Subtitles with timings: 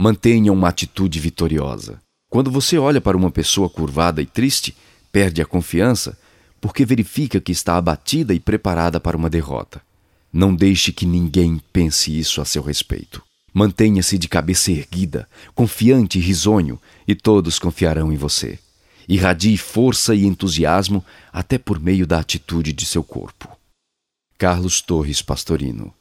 [0.00, 2.00] Mantenha uma atitude vitoriosa.
[2.30, 4.76] Quando você olha para uma pessoa curvada e triste,
[5.10, 6.16] perde a confiança
[6.60, 9.82] porque verifica que está abatida e preparada para uma derrota.
[10.32, 13.20] Não deixe que ninguém pense isso a seu respeito.
[13.52, 18.56] Mantenha-se de cabeça erguida, confiante e risonho, e todos confiarão em você.
[19.08, 23.48] Irradie força e entusiasmo até por meio da atitude de seu corpo.
[24.38, 25.92] Carlos Torres Pastorino